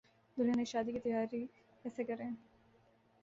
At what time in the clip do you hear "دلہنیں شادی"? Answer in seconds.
0.37-0.91